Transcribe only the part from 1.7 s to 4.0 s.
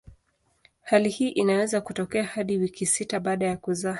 kutokea hadi wiki sita baada ya kuzaa.